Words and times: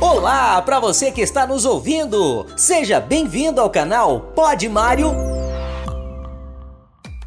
Olá 0.00 0.60
para 0.60 0.78
você 0.78 1.10
que 1.10 1.22
está 1.22 1.46
nos 1.46 1.64
ouvindo. 1.64 2.46
Seja 2.54 3.00
bem-vindo 3.00 3.62
ao 3.62 3.70
canal 3.70 4.20
Pod 4.34 4.68
Mário. 4.68 5.10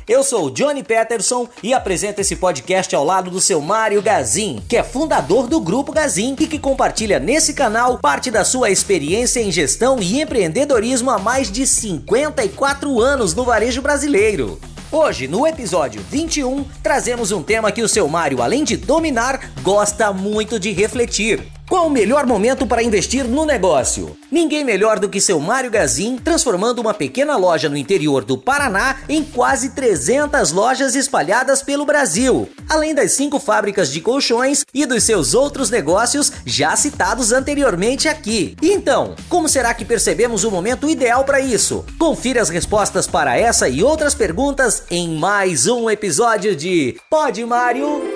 Eu 0.07 0.23
sou 0.23 0.51
Johnny 0.51 0.83
Peterson 0.83 1.47
e 1.63 1.73
apresento 1.73 2.21
esse 2.21 2.35
podcast 2.35 2.95
ao 2.95 3.03
lado 3.03 3.31
do 3.31 3.41
seu 3.41 3.59
Mário 3.59 4.01
Gazin, 4.03 4.61
que 4.69 4.77
é 4.77 4.83
fundador 4.83 5.47
do 5.47 5.59
Grupo 5.59 5.91
Gazin 5.91 6.35
e 6.39 6.45
que 6.45 6.59
compartilha 6.59 7.19
nesse 7.19 7.55
canal 7.55 7.97
parte 7.97 8.29
da 8.29 8.45
sua 8.45 8.69
experiência 8.69 9.39
em 9.39 9.51
gestão 9.51 9.99
e 9.99 10.21
empreendedorismo 10.21 11.09
há 11.09 11.17
mais 11.17 11.51
de 11.51 11.65
54 11.65 12.99
anos 12.99 13.33
no 13.33 13.43
varejo 13.43 13.81
brasileiro. 13.81 14.59
Hoje, 14.91 15.27
no 15.27 15.45
episódio 15.45 16.01
21, 16.09 16.65
trazemos 16.83 17.31
um 17.31 17.43
tema 17.43 17.71
que 17.71 17.81
o 17.81 17.89
seu 17.89 18.07
Mário, 18.07 18.41
além 18.41 18.63
de 18.63 18.77
dominar, 18.77 19.51
gosta 19.61 20.11
muito 20.13 20.59
de 20.59 20.71
refletir. 20.71 21.58
Qual 21.69 21.85
o 21.85 21.89
melhor 21.91 22.25
momento 22.25 22.65
para 22.65 22.81
investir 22.81 23.25
no 23.25 23.45
negócio? 23.45 24.17
Ninguém 24.31 24.63
melhor 24.63 24.97
do 24.97 25.07
que 25.07 25.21
seu 25.21 25.39
Mário 25.39 25.69
Gazin, 25.69 26.17
transformando 26.17 26.79
uma 26.79 26.95
pequena 26.95 27.37
loja 27.37 27.69
no 27.69 27.77
interior 27.77 28.25
do 28.25 28.39
Paraná 28.39 28.95
em 29.07 29.23
quase 29.23 29.69
300 29.75 30.51
lojas 30.51 30.95
espalhadas 30.95 31.61
pelo 31.61 31.85
Brasil, 31.85 32.49
além 32.67 32.95
das 32.95 33.11
cinco 33.11 33.39
fábricas 33.39 33.91
de 33.91 34.01
colchões 34.01 34.65
e 34.73 34.83
dos 34.83 35.03
seus 35.03 35.35
outros 35.35 35.69
negócios 35.69 36.31
já 36.43 36.75
citados 36.75 37.31
anteriormente 37.31 38.09
aqui. 38.09 38.57
Então, 38.63 39.13
como 39.29 39.47
será 39.47 39.71
que 39.71 39.85
percebemos 39.85 40.43
o 40.43 40.49
momento 40.49 40.89
ideal 40.89 41.23
para 41.23 41.39
isso? 41.39 41.85
Confira 41.99 42.41
as 42.41 42.49
respostas 42.49 43.05
para 43.05 43.37
essa 43.37 43.69
e 43.69 43.83
outras 43.83 44.15
perguntas 44.15 44.85
em 44.89 45.19
mais 45.19 45.67
um 45.67 45.87
episódio 45.87 46.55
de 46.55 46.99
Pode 47.11 47.45
Mário 47.45 48.08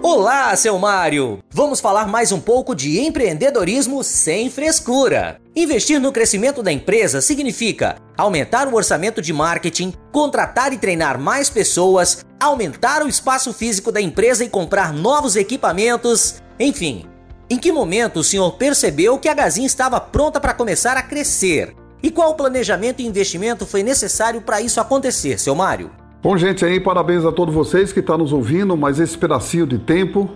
Olá, 0.00 0.54
seu 0.54 0.78
Mário! 0.78 1.40
Vamos 1.50 1.80
falar 1.80 2.06
mais 2.06 2.30
um 2.30 2.38
pouco 2.38 2.72
de 2.72 3.00
empreendedorismo 3.00 4.04
sem 4.04 4.48
frescura. 4.48 5.40
Investir 5.56 6.00
no 6.00 6.12
crescimento 6.12 6.62
da 6.62 6.70
empresa 6.70 7.20
significa 7.20 7.96
aumentar 8.16 8.68
o 8.68 8.76
orçamento 8.76 9.20
de 9.20 9.32
marketing, 9.32 9.92
contratar 10.12 10.72
e 10.72 10.78
treinar 10.78 11.18
mais 11.18 11.50
pessoas, 11.50 12.24
aumentar 12.38 13.02
o 13.02 13.08
espaço 13.08 13.52
físico 13.52 13.90
da 13.90 14.00
empresa 14.00 14.44
e 14.44 14.48
comprar 14.48 14.92
novos 14.92 15.34
equipamentos, 15.34 16.36
enfim. 16.60 17.04
Em 17.50 17.58
que 17.58 17.72
momento 17.72 18.20
o 18.20 18.24
senhor 18.24 18.52
percebeu 18.52 19.18
que 19.18 19.28
a 19.28 19.34
Gazin 19.34 19.64
estava 19.64 20.00
pronta 20.00 20.40
para 20.40 20.54
começar 20.54 20.96
a 20.96 21.02
crescer? 21.02 21.74
E 22.00 22.10
qual 22.12 22.36
planejamento 22.36 23.02
e 23.02 23.06
investimento 23.06 23.66
foi 23.66 23.82
necessário 23.82 24.40
para 24.42 24.60
isso 24.60 24.80
acontecer, 24.80 25.40
seu 25.40 25.56
Mário? 25.56 25.90
Bom, 26.20 26.36
gente, 26.36 26.64
aí 26.64 26.80
parabéns 26.80 27.24
a 27.24 27.30
todos 27.30 27.54
vocês 27.54 27.92
que 27.92 28.00
estão 28.00 28.16
tá 28.16 28.22
nos 28.24 28.32
ouvindo, 28.32 28.76
mas 28.76 28.98
esse 28.98 29.16
pedacinho 29.16 29.64
de 29.64 29.78
tempo 29.78 30.28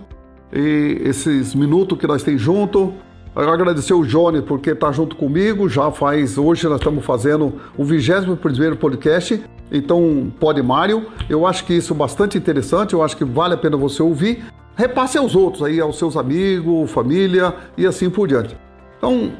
e 0.53 1.01
esses 1.03 1.53
minutos 1.53 1.97
que 1.97 2.07
nós 2.07 2.23
temos 2.23 2.41
junto. 2.41 2.93
Eu 3.35 3.49
agradecer 3.49 3.93
o 3.93 4.05
Johnny 4.05 4.41
porque 4.41 4.69
está 4.69 4.93
junto 4.93 5.17
comigo, 5.17 5.67
já 5.67 5.91
faz, 5.91 6.37
hoje 6.37 6.69
nós 6.69 6.77
estamos 6.77 7.03
fazendo 7.03 7.55
o 7.77 7.83
21º 7.83 8.77
podcast, 8.77 9.43
então 9.69 10.31
pode 10.39 10.63
Mário, 10.63 11.07
eu 11.29 11.45
acho 11.45 11.65
que 11.65 11.73
isso 11.73 11.93
é 11.93 11.97
bastante 11.97 12.37
interessante, 12.37 12.93
eu 12.93 13.03
acho 13.03 13.17
que 13.17 13.25
vale 13.25 13.55
a 13.55 13.57
pena 13.57 13.75
você 13.75 14.01
ouvir, 14.01 14.41
repasse 14.77 15.17
aos 15.17 15.35
outros 15.35 15.63
aí, 15.63 15.81
aos 15.81 15.97
seus 15.97 16.15
amigos, 16.15 16.89
família 16.91 17.53
e 17.77 17.85
assim 17.85 18.09
por 18.09 18.25
diante. 18.25 18.55
Então, 18.97 19.33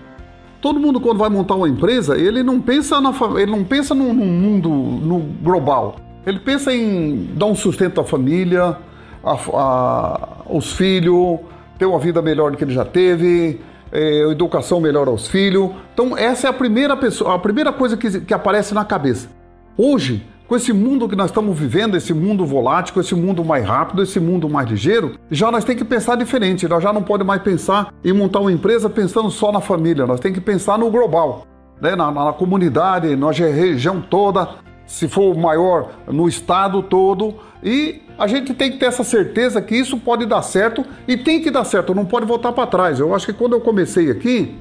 todo 0.60 0.78
mundo 0.78 1.00
quando 1.00 1.20
vai 1.20 1.30
montar 1.30 1.56
uma 1.56 1.70
empresa, 1.70 2.18
ele 2.18 2.44
não 2.44 2.60
pensa, 2.60 3.00
na, 3.00 3.14
ele 3.38 3.52
não 3.52 3.64
pensa 3.64 3.96
no 3.96 4.14
mundo 4.14 4.68
no 4.68 5.20
global, 5.42 5.96
ele 6.26 6.40
pensa 6.40 6.74
em 6.74 7.30
dar 7.36 7.46
um 7.48 7.56
sustento 7.56 8.00
à 8.00 8.04
família, 8.04 8.78
a, 9.24 9.34
a, 9.34 10.20
os 10.50 10.74
filhos, 10.74 11.40
ter 11.78 11.86
uma 11.86 12.00
vida 12.00 12.22
melhor 12.22 12.52
do 12.52 12.58
que 12.58 12.64
ele 12.64 12.74
já 12.74 12.86
teve, 12.86 13.60
é, 13.92 14.32
educação 14.32 14.80
melhor 14.80 15.08
aos 15.08 15.28
filhos. 15.28 15.72
Então 15.94 16.18
essa 16.18 16.48
é 16.48 16.50
a 16.50 16.54
primeira 16.54 16.96
pessoa, 16.96 17.36
a 17.36 17.40
primeira 17.40 17.72
coisa 17.72 17.98
que, 17.98 18.22
que 18.22 18.34
aparece 18.34 18.74
na 18.74 18.86
cabeça. 18.86 19.30
Hoje, 19.78 20.26
com 20.48 20.56
esse 20.56 20.74
mundo 20.74 21.08
que 21.08 21.16
nós 21.16 21.32
estamos 21.32 21.58
vivendo, 21.58 21.96
esse 21.96 22.14
mundo 22.14 22.46
volátil, 22.46 23.00
esse 23.02 23.16
mundo 23.16 23.44
mais 23.44 23.66
rápido, 23.66 24.04
esse 24.04 24.20
mundo 24.20 24.50
mais 24.50 24.70
ligeiro, 24.70 25.18
já 25.32 25.52
nós 25.52 25.64
temos 25.64 25.82
que 25.82 25.88
pensar 25.88 26.16
diferente. 26.16 26.68
Nós 26.68 26.84
já 26.84 26.92
não 26.94 27.02
podemos 27.02 27.28
mais 27.28 27.42
pensar 27.42 27.94
em 28.04 28.14
montar 28.14 28.40
uma 28.40 28.52
empresa 28.52 28.90
pensando 28.90 29.32
só 29.32 29.52
na 29.52 29.62
família. 29.62 30.06
Nós 30.06 30.20
temos 30.20 30.38
que 30.38 30.44
pensar 30.44 30.78
no 30.78 30.92
global, 30.92 31.48
né? 31.82 31.96
na, 31.96 32.12
na, 32.12 32.26
na 32.26 32.34
comunidade, 32.34 33.16
na 33.16 33.32
região 33.32 34.02
toda, 34.02 34.50
se 34.86 35.08
for 35.08 35.36
maior 35.36 35.92
no 36.08 36.28
estado 36.28 36.84
todo. 36.84 37.36
E 37.64 38.02
a 38.18 38.28
gente 38.28 38.54
tem 38.54 38.72
que 38.72 38.78
ter 38.78 38.86
essa 38.86 39.04
certeza 39.04 39.62
que 39.62 39.76
isso 39.76 39.98
pode 39.98 40.26
dar 40.26 40.42
certo 40.42 40.86
e 41.08 41.18
tem 41.18 41.42
que 41.42 41.50
dar 41.50 41.64
certo, 41.64 41.96
não 41.96 42.06
pode 42.06 42.26
voltar 42.26 42.52
para 42.52 42.68
trás. 42.68 43.00
Eu 43.00 43.14
acho 43.14 43.26
que 43.26 43.34
quando 43.34 43.54
eu 43.54 43.62
comecei 43.62 44.12
aqui, 44.12 44.56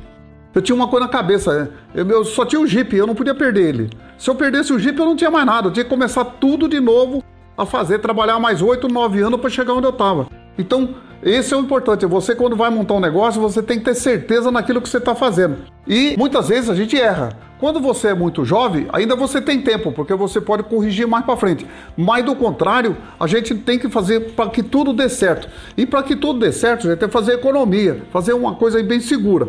eu 0.54 0.60
tinha 0.60 0.76
uma 0.76 0.88
coisa 0.88 1.06
na 1.06 1.12
cabeça, 1.12 1.64
né? 1.64 1.68
eu, 1.94 2.24
só 2.24 2.44
tinha 2.44 2.60
o 2.60 2.66
Jeep, 2.66 2.94
eu 2.94 3.06
não 3.06 3.14
podia 3.14 3.34
perder 3.34 3.68
ele. 3.68 3.90
Se 4.18 4.28
eu 4.28 4.34
perdesse 4.34 4.72
o 4.72 4.78
Jeep, 4.78 4.98
eu 4.98 5.06
não 5.06 5.16
tinha 5.16 5.30
mais 5.30 5.46
nada, 5.46 5.68
eu 5.68 5.72
tinha 5.72 5.84
que 5.84 5.90
começar 5.90 6.24
tudo 6.24 6.68
de 6.68 6.78
novo 6.78 7.22
a 7.56 7.64
fazer, 7.64 7.98
trabalhar 8.00 8.38
mais 8.38 8.60
8, 8.60 8.88
9 8.88 9.20
anos 9.20 9.40
para 9.40 9.50
chegar 9.50 9.72
onde 9.72 9.86
eu 9.86 9.90
estava. 9.90 10.28
Então, 10.58 10.94
esse 11.22 11.54
é 11.54 11.56
o 11.56 11.60
importante. 11.60 12.04
Você, 12.04 12.34
quando 12.34 12.56
vai 12.56 12.68
montar 12.68 12.94
um 12.94 13.00
negócio, 13.00 13.40
você 13.40 13.62
tem 13.62 13.78
que 13.78 13.84
ter 13.84 13.94
certeza 13.94 14.50
naquilo 14.50 14.82
que 14.82 14.88
você 14.88 14.98
está 14.98 15.14
fazendo. 15.14 15.58
E 15.86 16.16
muitas 16.18 16.48
vezes 16.48 16.68
a 16.68 16.74
gente 16.74 17.00
erra. 17.00 17.30
Quando 17.62 17.78
você 17.78 18.08
é 18.08 18.14
muito 18.14 18.44
jovem, 18.44 18.88
ainda 18.92 19.14
você 19.14 19.40
tem 19.40 19.62
tempo, 19.62 19.92
porque 19.92 20.12
você 20.14 20.40
pode 20.40 20.64
corrigir 20.64 21.06
mais 21.06 21.24
para 21.24 21.36
frente. 21.36 21.64
Mas 21.96 22.24
do 22.24 22.34
contrário, 22.34 22.96
a 23.20 23.28
gente 23.28 23.54
tem 23.54 23.78
que 23.78 23.88
fazer 23.88 24.32
para 24.32 24.50
que 24.50 24.64
tudo 24.64 24.92
dê 24.92 25.08
certo. 25.08 25.48
E 25.76 25.86
para 25.86 26.02
que 26.02 26.16
tudo 26.16 26.40
dê 26.40 26.50
certo, 26.50 26.88
a 26.88 26.90
gente 26.90 26.98
tem 26.98 27.08
que 27.08 27.12
fazer 27.12 27.34
economia, 27.34 28.02
fazer 28.10 28.32
uma 28.32 28.56
coisa 28.56 28.82
bem 28.82 28.98
segura. 28.98 29.46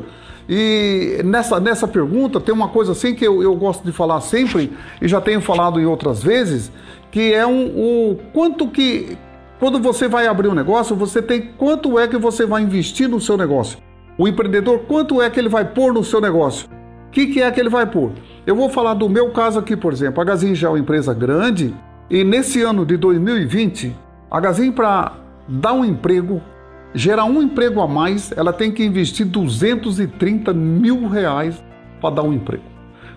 E 0.48 1.22
nessa, 1.26 1.60
nessa 1.60 1.88
pergunta 1.88 2.40
tem 2.40 2.54
uma 2.54 2.68
coisa 2.68 2.92
assim 2.92 3.16
que 3.16 3.26
eu, 3.26 3.42
eu 3.42 3.56
gosto 3.56 3.84
de 3.84 3.92
falar 3.92 4.22
sempre, 4.22 4.72
e 5.02 5.08
já 5.08 5.20
tenho 5.20 5.42
falado 5.42 5.80
em 5.80 5.86
outras 5.88 6.22
vezes, 6.22 6.72
que 7.10 7.34
é 7.34 7.48
um, 7.48 7.66
o 7.66 8.20
quanto 8.32 8.68
que 8.68 9.18
quando 9.60 9.80
você 9.80 10.08
vai 10.08 10.28
abrir 10.28 10.50
um 10.50 10.54
negócio, 10.54 10.96
você 10.96 11.20
tem 11.20 11.50
quanto 11.58 11.98
é 11.98 12.08
que 12.08 12.20
você 12.20 12.46
vai 12.46 12.62
investir 12.62 13.10
no 13.10 13.20
seu 13.20 13.36
negócio. 13.38 13.80
O 14.20 14.28
empreendedor, 14.28 14.82
quanto 14.88 15.20
é 15.20 15.32
que 15.32 15.40
ele 15.40 15.50
vai 15.50 15.66
pôr 15.66 15.92
no 15.92 16.04
seu 16.04 16.22
negócio? 16.22 16.73
O 17.14 17.16
que, 17.16 17.28
que 17.28 17.44
é 17.44 17.52
que 17.52 17.60
ele 17.60 17.70
vai 17.70 17.86
pôr? 17.86 18.12
Eu 18.44 18.56
vou 18.56 18.68
falar 18.70 18.96
do 18.96 19.08
meu 19.08 19.30
caso 19.30 19.60
aqui, 19.60 19.78
por 19.78 19.94
exemplo. 19.94 20.20
A 20.20 20.26
Gazin 20.26 20.56
já 20.56 20.68
é 20.68 20.72
uma 20.72 20.80
empresa 20.80 21.14
grande 21.14 21.72
e 22.10 22.24
nesse 22.24 22.64
ano 22.64 22.84
de 22.84 22.98
2020, 22.98 23.96
a 24.32 24.40
Gazin, 24.40 24.72
para 24.72 25.12
dar 25.48 25.74
um 25.74 25.86
emprego, 25.86 26.42
gerar 26.92 27.26
um 27.26 27.40
emprego 27.40 27.82
a 27.82 27.88
mais, 27.88 28.32
ela 28.36 28.52
tem 28.52 28.72
que 28.72 28.84
investir 28.84 29.28
230 29.28 30.56
mil 30.56 31.08
reais 31.08 31.64
para 32.02 32.16
dar 32.16 32.24
um 32.24 32.34
emprego. 32.34 32.64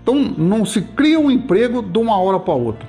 Então, 0.02 0.16
não 0.36 0.66
se 0.66 0.82
cria 0.82 1.18
um 1.18 1.30
emprego 1.30 1.80
de 1.80 1.98
uma 1.98 2.18
hora 2.18 2.38
para 2.38 2.52
outra. 2.52 2.86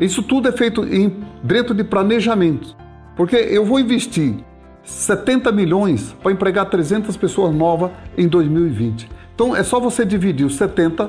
Isso 0.00 0.24
tudo 0.24 0.48
é 0.48 0.52
feito 0.52 0.84
em, 0.92 1.18
dentro 1.40 1.72
de 1.72 1.84
planejamento. 1.84 2.76
Porque 3.14 3.36
eu 3.36 3.64
vou 3.64 3.78
investir 3.78 4.34
70 4.82 5.52
milhões 5.52 6.16
para 6.20 6.32
empregar 6.32 6.68
300 6.68 7.16
pessoas 7.16 7.54
novas 7.54 7.92
em 8.16 8.26
2020. 8.26 9.17
Então 9.38 9.54
é 9.54 9.62
só 9.62 9.78
você 9.78 10.04
dividir 10.04 10.44
os 10.44 10.56
70, 10.56 11.08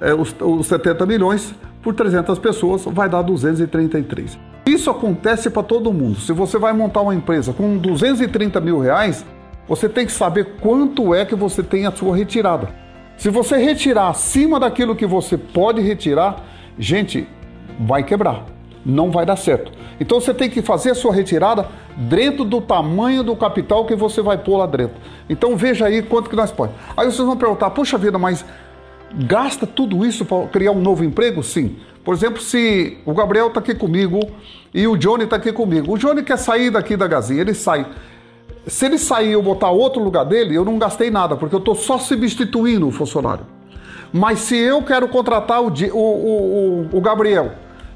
é, 0.00 0.12
os, 0.12 0.34
os 0.40 0.66
70 0.66 1.06
milhões 1.06 1.54
por 1.80 1.94
300 1.94 2.36
pessoas, 2.40 2.84
vai 2.84 3.08
dar 3.08 3.22
233. 3.22 4.36
Isso 4.66 4.90
acontece 4.90 5.48
para 5.48 5.62
todo 5.62 5.92
mundo. 5.92 6.18
Se 6.18 6.32
você 6.32 6.58
vai 6.58 6.72
montar 6.72 7.00
uma 7.02 7.14
empresa 7.14 7.52
com 7.52 7.78
230 7.78 8.60
mil 8.60 8.80
reais, 8.80 9.24
você 9.68 9.88
tem 9.88 10.04
que 10.04 10.10
saber 10.10 10.56
quanto 10.60 11.14
é 11.14 11.24
que 11.24 11.36
você 11.36 11.62
tem 11.62 11.86
a 11.86 11.92
sua 11.92 12.16
retirada. 12.16 12.70
Se 13.16 13.30
você 13.30 13.56
retirar 13.56 14.08
acima 14.08 14.58
daquilo 14.58 14.96
que 14.96 15.06
você 15.06 15.38
pode 15.38 15.80
retirar, 15.80 16.44
gente, 16.76 17.28
vai 17.78 18.02
quebrar 18.02 18.46
não 18.84 19.10
vai 19.10 19.26
dar 19.26 19.36
certo. 19.36 19.72
Então 19.98 20.20
você 20.20 20.32
tem 20.32 20.48
que 20.48 20.62
fazer 20.62 20.90
a 20.90 20.94
sua 20.94 21.12
retirada 21.12 21.68
dentro 21.96 22.44
do 22.44 22.60
tamanho 22.60 23.22
do 23.22 23.36
capital 23.36 23.84
que 23.84 23.94
você 23.94 24.22
vai 24.22 24.38
pôr 24.38 24.56
lá 24.56 24.66
dentro. 24.66 24.96
Então 25.28 25.56
veja 25.56 25.86
aí 25.86 26.02
quanto 26.02 26.30
que 26.30 26.36
nós 26.36 26.50
podemos. 26.50 26.80
Aí 26.96 27.04
vocês 27.04 27.26
vão 27.26 27.36
perguntar, 27.36 27.70
puxa 27.70 27.98
vida, 27.98 28.18
mas 28.18 28.44
gasta 29.14 29.66
tudo 29.66 30.04
isso 30.06 30.24
para 30.24 30.46
criar 30.46 30.72
um 30.72 30.80
novo 30.80 31.04
emprego? 31.04 31.42
Sim. 31.42 31.76
Por 32.04 32.14
exemplo, 32.14 32.40
se 32.40 32.96
o 33.04 33.12
Gabriel 33.12 33.48
está 33.48 33.60
aqui 33.60 33.74
comigo 33.74 34.20
e 34.72 34.86
o 34.86 34.96
Johnny 34.96 35.24
está 35.24 35.36
aqui 35.36 35.52
comigo. 35.52 35.92
O 35.92 35.98
Johnny 35.98 36.22
quer 36.22 36.38
sair 36.38 36.70
daqui 36.70 36.96
da 36.96 37.06
Gazinha, 37.06 37.40
ele 37.40 37.54
sai. 37.54 37.86
Se 38.66 38.86
ele 38.86 38.98
sair 38.98 39.30
e 39.30 39.32
eu 39.32 39.42
botar 39.42 39.70
outro 39.70 40.02
lugar 40.02 40.24
dele, 40.24 40.54
eu 40.54 40.64
não 40.64 40.78
gastei 40.78 41.10
nada, 41.10 41.36
porque 41.36 41.54
eu 41.54 41.58
estou 41.58 41.74
só 41.74 41.98
substituindo 41.98 42.86
o 42.86 42.90
funcionário. 42.90 43.44
Mas 44.12 44.40
se 44.40 44.56
eu 44.56 44.82
quero 44.82 45.08
contratar 45.08 45.62
o, 45.62 45.68
o, 45.68 45.98
o, 45.98 46.88
o 46.92 47.00
Gabriel, 47.00 47.52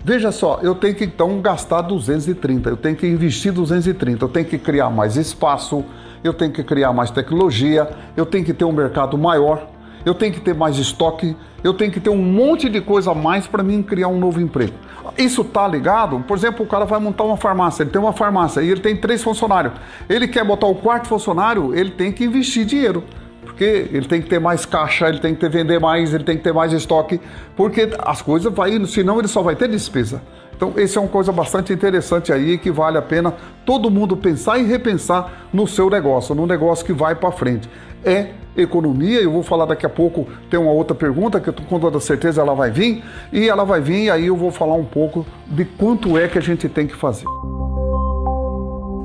Veja 0.06 0.30
só, 0.30 0.60
eu 0.62 0.74
tenho 0.74 0.94
que 0.94 1.04
então 1.04 1.40
gastar 1.40 1.80
230, 1.80 2.68
eu 2.68 2.76
tenho 2.76 2.94
que 2.94 3.06
investir 3.06 3.50
230, 3.50 4.22
eu 4.22 4.28
tenho 4.28 4.44
que 4.44 4.58
criar 4.58 4.90
mais 4.90 5.16
espaço, 5.16 5.82
eu 6.22 6.34
tenho 6.34 6.52
que 6.52 6.62
criar 6.62 6.92
mais 6.92 7.10
tecnologia, 7.10 7.88
eu 8.14 8.26
tenho 8.26 8.44
que 8.44 8.52
ter 8.52 8.66
um 8.66 8.72
mercado 8.72 9.16
maior. 9.16 9.66
eu 10.04 10.12
tenho 10.14 10.34
que 10.34 10.40
ter 10.40 10.54
mais 10.54 10.76
estoque, 10.76 11.34
eu 11.62 11.72
tenho 11.72 11.90
que 11.90 11.98
ter 11.98 12.10
um 12.10 12.22
monte 12.22 12.68
de 12.68 12.82
coisa 12.82 13.12
a 13.12 13.14
mais 13.14 13.46
para 13.46 13.62
mim 13.62 13.82
criar 13.82 14.08
um 14.08 14.18
novo 14.18 14.38
emprego. 14.38 14.74
Isso 15.16 15.42
tá 15.42 15.66
ligado? 15.66 16.20
Por 16.20 16.36
exemplo, 16.36 16.66
o 16.66 16.68
cara 16.68 16.84
vai 16.84 17.00
montar 17.00 17.24
uma 17.24 17.38
farmácia, 17.38 17.82
ele 17.82 17.90
tem 17.90 17.98
uma 17.98 18.12
farmácia 18.12 18.60
e 18.60 18.68
ele 18.68 18.82
tem 18.82 18.94
três 18.94 19.22
funcionários. 19.22 19.72
Ele 20.06 20.28
quer 20.28 20.44
botar 20.44 20.66
o 20.66 20.74
quarto 20.74 21.08
funcionário, 21.08 21.74
ele 21.74 21.90
tem 21.90 22.12
que 22.12 22.22
investir 22.22 22.66
dinheiro. 22.66 23.04
Porque 23.44 23.88
ele 23.92 24.06
tem 24.06 24.20
que 24.20 24.28
ter 24.28 24.40
mais 24.40 24.66
caixa, 24.66 25.08
ele 25.08 25.20
tem 25.20 25.34
que 25.34 25.40
ter, 25.40 25.48
vender 25.48 25.78
mais, 25.78 26.12
ele 26.12 26.24
tem 26.24 26.36
que 26.36 26.42
ter 26.42 26.52
mais 26.52 26.72
estoque, 26.72 27.20
porque 27.56 27.90
as 27.98 28.20
coisas 28.20 28.52
vão 28.52 28.66
indo, 28.66 28.86
senão 28.86 29.18
ele 29.18 29.28
só 29.28 29.42
vai 29.42 29.54
ter 29.54 29.68
despesa. 29.68 30.22
Então, 30.56 30.72
esse 30.76 30.96
é 30.96 31.00
uma 31.00 31.10
coisa 31.10 31.32
bastante 31.32 31.72
interessante 31.72 32.32
aí 32.32 32.58
que 32.58 32.70
vale 32.70 32.96
a 32.96 33.02
pena 33.02 33.34
todo 33.66 33.90
mundo 33.90 34.16
pensar 34.16 34.58
e 34.58 34.64
repensar 34.64 35.48
no 35.52 35.66
seu 35.66 35.90
negócio, 35.90 36.34
no 36.34 36.46
negócio 36.46 36.84
que 36.84 36.92
vai 36.92 37.14
para 37.14 37.30
frente. 37.32 37.68
É 38.04 38.28
economia, 38.56 39.20
eu 39.20 39.32
vou 39.32 39.42
falar 39.42 39.64
daqui 39.66 39.84
a 39.84 39.88
pouco, 39.88 40.28
tem 40.48 40.58
uma 40.58 40.70
outra 40.70 40.94
pergunta 40.94 41.40
que 41.40 41.48
eu 41.48 41.54
com 41.54 41.80
toda 41.80 41.98
certeza 41.98 42.40
ela 42.40 42.54
vai 42.54 42.70
vir, 42.70 43.02
e 43.32 43.48
ela 43.48 43.64
vai 43.64 43.80
vir 43.80 44.04
e 44.04 44.10
aí 44.10 44.26
eu 44.26 44.36
vou 44.36 44.52
falar 44.52 44.74
um 44.74 44.84
pouco 44.84 45.26
de 45.46 45.64
quanto 45.64 46.16
é 46.16 46.28
que 46.28 46.38
a 46.38 46.42
gente 46.42 46.68
tem 46.68 46.86
que 46.86 46.94
fazer. 46.94 47.26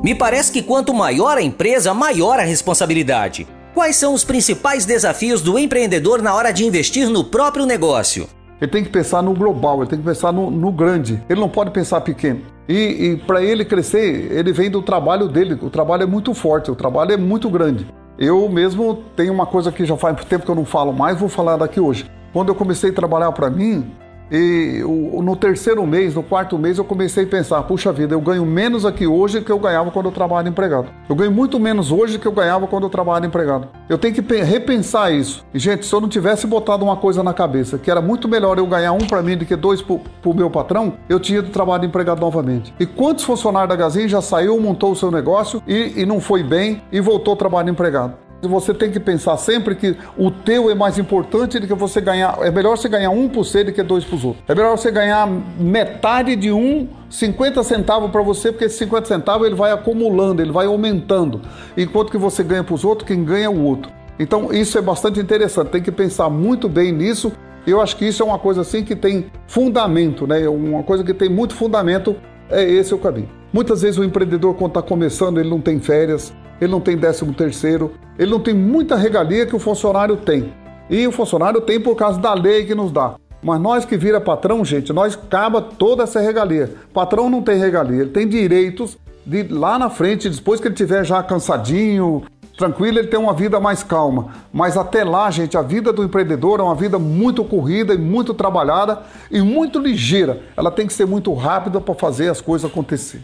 Me 0.04 0.16
parece 0.16 0.52
que 0.52 0.62
quanto 0.62 0.94
maior 0.94 1.38
a 1.38 1.42
empresa, 1.42 1.94
maior 1.94 2.40
a 2.40 2.44
responsabilidade. 2.44 3.48
Quais 3.80 3.96
são 3.96 4.14
os 4.14 4.26
principais 4.26 4.84
desafios 4.84 5.42
do 5.42 5.58
empreendedor 5.58 6.22
na 6.22 6.36
hora 6.36 6.52
de 6.52 6.66
investir 6.66 7.10
no 7.10 7.24
próprio 7.24 7.66
negócio? 7.66 8.28
Ele 8.60 8.70
tem 8.70 8.84
que 8.84 8.90
pensar 8.90 9.22
no 9.22 9.34
global, 9.34 9.80
ele 9.80 9.90
tem 9.90 9.98
que 9.98 10.04
pensar 10.04 10.34
no, 10.34 10.52
no 10.52 10.70
grande. 10.70 11.24
Ele 11.30 11.40
não 11.40 11.48
pode 11.48 11.72
pensar 11.72 12.02
pequeno. 12.02 12.42
E, 12.68 12.76
e 12.76 13.18
para 13.26 13.42
ele 13.42 13.64
crescer, 13.64 14.34
ele 14.34 14.52
vem 14.52 14.70
do 14.70 14.82
trabalho 14.82 15.30
dele. 15.30 15.58
O 15.62 15.70
trabalho 15.70 16.04
é 16.04 16.06
muito 16.06 16.34
forte, 16.34 16.70
o 16.70 16.76
trabalho 16.76 17.14
é 17.14 17.18
muito 17.18 17.50
grande. 17.50 17.88
Eu 18.18 18.50
mesmo 18.50 19.02
tenho 19.16 19.32
uma 19.32 19.46
coisa 19.46 19.72
que 19.72 19.86
já 19.86 19.96
faz 19.96 20.26
tempo 20.26 20.44
que 20.44 20.52
eu 20.52 20.56
não 20.56 20.66
falo 20.66 20.92
mais, 20.92 21.18
vou 21.18 21.30
falar 21.30 21.56
daqui 21.56 21.80
hoje. 21.80 22.06
Quando 22.34 22.50
eu 22.50 22.56
comecei 22.56 22.90
a 22.90 22.94
trabalhar 22.94 23.32
para 23.32 23.50
mim, 23.50 23.90
e 24.32 24.84
no 25.22 25.36
terceiro 25.36 25.86
mês, 25.86 26.16
no 26.16 26.24
quarto 26.24 26.58
mês, 26.58 26.78
eu 26.78 26.84
comecei 26.84 27.24
a 27.24 27.28
pensar: 27.28 27.64
puxa 27.64 27.92
vida, 27.92 28.14
eu 28.14 28.22
ganho 28.22 28.46
menos 28.46 28.86
aqui 28.86 29.08
hoje 29.08 29.40
do 29.40 29.46
que 29.46 29.52
eu 29.52 29.60
ganhava 29.60 29.92
quando 29.92 30.08
eu 30.08 30.12
trabalhava 30.12 30.50
empregado. 30.50 30.88
Eu 31.08 31.16
ganho 31.16 31.32
muito 31.32 31.60
menos 31.60 31.92
hoje 31.92 32.18
do 32.18 32.22
que 32.22 32.28
eu 32.28 32.32
ganhava 32.32 32.68
quando 32.68 32.84
eu 32.84 32.90
trabalhava 32.90 33.26
empregado. 33.26 33.68
Eu 33.88 33.98
tenho 33.98 34.14
que 34.14 34.22
repensar 34.42 35.12
isso. 35.12 35.46
E, 35.54 35.60
gente, 35.60 35.86
se 35.86 35.94
eu 35.94 36.02
não 36.02 36.08
tivesse 36.10 36.46
botado 36.46 36.84
uma 36.84 36.96
coisa 36.96 37.24
na 37.24 37.34
cabeça, 37.34 37.78
que 37.78 37.90
era 37.90 38.02
muito 38.02 38.28
melhor 38.28 38.58
eu 38.58 38.68
ganhar 38.68 38.92
um 38.92 39.00
para 39.00 39.22
mim 39.22 39.38
do 39.38 39.46
que 39.46 39.56
dois 39.56 39.82
para 39.82 39.98
o 40.26 40.34
meu 40.34 40.50
patrão, 40.50 40.94
eu 41.08 41.20
tinha 41.20 41.40
ido 41.40 41.50
trabalhar 41.50 41.86
empregado 41.86 42.22
novamente. 42.22 42.74
E 42.80 42.86
quantos 42.86 43.24
funcionários 43.24 43.70
da 43.70 43.76
Gazin 43.76 44.08
já 44.08 44.22
saiu, 44.22 44.60
montou 44.60 44.92
o 44.92 44.96
seu 44.96 45.12
negócio 45.12 45.62
e, 45.68 46.02
e 46.02 46.06
não 46.06 46.20
foi 46.20 46.44
bem 46.44 46.82
e 46.92 47.00
voltou 47.00 47.34
a 47.34 47.38
trabalhar 47.38 47.70
empregado? 47.70 48.29
Você 48.42 48.74
tem 48.74 48.90
que 48.90 49.00
pensar 49.00 49.36
sempre 49.38 49.76
que 49.76 49.98
o 50.18 50.32
teu 50.32 50.70
é 50.70 50.76
mais 50.76 50.98
importante 50.98 51.60
do 51.60 51.68
que 51.68 51.74
você 51.74 52.00
ganhar. 52.00 52.38
É 52.42 52.50
melhor 52.50 52.78
você 52.78 52.88
ganhar 52.88 53.10
um 53.10 53.28
por 53.28 53.44
você 53.44 53.64
do 53.64 53.74
que 53.74 53.84
dois 53.84 54.06
para 54.06 54.16
os 54.16 54.24
outros. 54.24 54.44
É 54.48 54.56
melhor 54.56 54.78
você 54.78 54.90
ganhar 54.92 55.28
metade 55.60 56.36
de 56.38 56.50
um, 56.50 56.88
50 57.10 57.62
centavos 57.64 58.10
para 58.12 58.22
você, 58.22 58.52
porque 58.52 58.66
esse 58.66 58.78
50 58.78 59.08
centavos 59.08 59.46
ele 59.46 59.56
vai 59.56 59.72
acumulando, 59.72 60.42
ele 60.42 60.52
vai 60.52 60.68
aumentando. 60.68 61.42
Enquanto 61.76 62.12
que 62.12 62.18
você 62.18 62.42
ganha 62.42 62.64
para 62.64 62.76
os 62.76 62.86
outros, 62.86 63.06
quem 63.06 63.26
ganha 63.26 63.46
é 63.46 63.50
o 63.50 63.62
outro. 63.62 63.92
Então 64.18 64.54
isso 64.54 64.78
é 64.78 64.82
bastante 64.82 65.20
interessante. 65.20 65.70
Tem 65.70 65.82
que 65.82 65.92
pensar 65.92 66.30
muito 66.30 66.70
bem 66.70 66.94
nisso. 66.94 67.34
Eu 67.68 67.82
acho 67.82 67.98
que 67.98 68.06
isso 68.06 68.24
é 68.24 68.26
uma 68.26 68.40
coisa 68.40 68.62
assim 68.62 68.86
que 68.86 68.96
tem 68.96 69.26
fundamento, 69.48 70.26
né? 70.26 70.48
Uma 70.48 70.84
coisa 70.84 71.04
que 71.04 71.14
tem 71.14 71.28
muito 71.28 71.54
fundamento 71.54 72.16
é 72.50 72.64
esse 72.64 72.94
o 72.94 72.98
caminho. 72.98 73.30
Muitas 73.52 73.82
vezes 73.82 73.98
o 73.98 74.04
empreendedor, 74.04 74.56
quando 74.56 74.72
está 74.72 74.82
começando, 74.82 75.40
ele 75.40 75.50
não 75.50 75.60
tem 75.60 75.80
férias, 75.80 76.34
ele 76.60 76.72
não 76.72 76.82
tem 76.82 76.98
décimo 76.98 77.34
terceiro, 77.34 77.94
ele 78.18 78.32
não 78.32 78.40
tem 78.40 78.54
muita 78.54 78.96
regalia 78.96 79.46
que 79.46 79.56
o 79.56 79.60
funcionário 79.60 80.18
tem. 80.18 80.54
E 80.90 81.08
o 81.08 81.12
funcionário 81.12 81.62
tem 81.62 81.80
por 81.80 81.96
causa 81.96 82.20
da 82.20 82.34
lei 82.34 82.66
que 82.66 82.76
nos 82.76 82.92
dá. 82.92 83.16
Mas 83.42 83.62
nós 83.62 83.86
que 83.86 83.96
vira 83.96 84.20
patrão, 84.20 84.66
gente, 84.66 84.92
nós 84.92 85.14
acaba 85.14 85.62
toda 85.62 86.04
essa 86.04 86.20
regalia. 86.20 86.74
Patrão 86.94 87.30
não 87.30 87.42
tem 87.42 87.58
regalia, 87.58 88.02
ele 88.02 88.10
tem 88.10 88.28
direitos 88.28 88.98
de 89.26 89.44
lá 89.44 89.78
na 89.78 89.90
frente, 89.90 90.30
depois 90.30 90.60
que 90.60 90.68
ele 90.68 90.76
tiver 90.76 91.06
já 91.06 91.22
cansadinho, 91.22 92.24
tranquilo, 92.58 93.00
ele 93.00 93.08
tem 93.08 93.20
uma 93.20 93.34
vida 93.34 93.60
mais 93.60 93.82
calma. 93.82 94.34
Mas 94.52 94.76
até 94.76 95.04
lá, 95.04 95.32
gente, 95.32 95.56
a 95.56 95.62
vida 95.62 95.94
do 95.94 96.04
empreendedor 96.04 96.60
é 96.60 96.64
uma 96.64 96.76
vida 96.76 97.00
muito 97.00 97.44
corrida 97.44 97.94
e 97.94 97.98
muito 97.98 98.34
trabalhada 98.34 99.04
e 99.32 99.42
muito 99.42 99.80
ligeira. 99.80 100.42
Ela 100.58 100.70
tem 100.70 100.86
que 100.86 100.94
ser 100.94 101.06
muito 101.06 101.34
rápida 101.34 101.80
para 101.80 101.96
fazer 101.96 102.30
as 102.30 102.42
coisas 102.42 102.70
acontecer. 102.70 103.22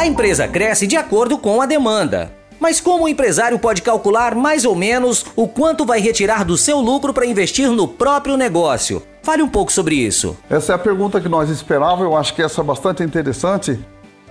A 0.00 0.06
empresa 0.06 0.48
cresce 0.48 0.86
de 0.86 0.96
acordo 0.96 1.36
com 1.36 1.60
a 1.60 1.66
demanda. 1.66 2.32
Mas 2.58 2.80
como 2.80 3.04
o 3.04 3.08
empresário 3.08 3.58
pode 3.58 3.82
calcular 3.82 4.34
mais 4.34 4.64
ou 4.64 4.74
menos 4.74 5.26
o 5.36 5.46
quanto 5.46 5.84
vai 5.84 6.00
retirar 6.00 6.42
do 6.42 6.56
seu 6.56 6.80
lucro 6.80 7.12
para 7.12 7.26
investir 7.26 7.68
no 7.70 7.86
próprio 7.86 8.34
negócio? 8.34 9.02
Fale 9.22 9.42
um 9.42 9.48
pouco 9.50 9.70
sobre 9.70 9.96
isso. 9.96 10.38
Essa 10.48 10.72
é 10.72 10.74
a 10.74 10.78
pergunta 10.78 11.20
que 11.20 11.28
nós 11.28 11.50
esperávamos, 11.50 12.04
eu 12.04 12.16
acho 12.16 12.34
que 12.34 12.40
essa 12.40 12.62
é 12.62 12.64
bastante 12.64 13.02
interessante. 13.02 13.78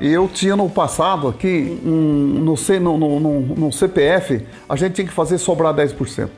E 0.01 0.12
eu 0.12 0.27
tinha 0.27 0.56
no 0.56 0.68
passado 0.68 1.27
aqui, 1.27 1.80
no, 1.83 2.56
no, 2.80 3.19
no, 3.19 3.39
no 3.42 3.71
CPF, 3.71 4.44
a 4.68 4.75
gente 4.75 4.94
tinha 4.94 5.07
que 5.07 5.13
fazer 5.13 5.38
sobrar 5.38 5.71
10%. 5.75 6.30